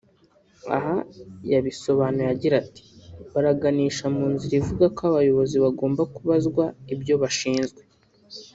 [0.75, 0.97] Aha
[1.51, 2.83] yabisobanuye agira ati
[3.33, 7.81] “Biraganisha mu nzira ivuga ko abayobozi bagomba kubazwa ibyo bashinzwe